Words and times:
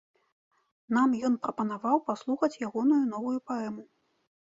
Нам 0.97 1.09
ён 1.29 1.37
прапанаваў 1.45 2.03
паслухаць 2.09 2.53
ягоную 2.71 3.01
новую 3.15 3.39
паэму. 3.55 3.83